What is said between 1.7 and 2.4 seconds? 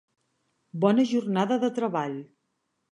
treball.